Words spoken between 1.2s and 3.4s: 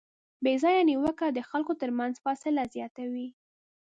د خلکو ترمنځ فاصله زیاتوي.